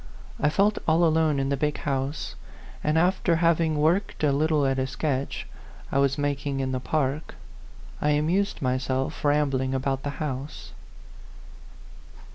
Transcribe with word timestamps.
I 0.39 0.49
felt 0.49 0.79
all 0.87 1.03
alone 1.05 1.37
in 1.39 1.49
the 1.49 1.55
big 1.57 1.77
house, 1.77 2.33
and 2.83 2.97
after 2.97 3.35
hav 3.35 3.61
ing 3.61 3.77
worked 3.77 4.23
a 4.23 4.31
little 4.31 4.65
at 4.65 4.79
a 4.79 4.87
sketch 4.87 5.45
I 5.91 5.99
was 5.99 6.17
mak 6.17 6.43
ing 6.47 6.59
in 6.59 6.71
the 6.71 6.79
park, 6.79 7.35
I 8.01 8.09
amused 8.09 8.63
myself 8.63 9.23
rambling 9.23 9.75
about 9.75 10.01
the 10.01 10.09
house. 10.17 10.71